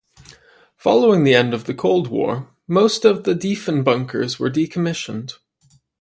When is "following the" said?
0.77-1.35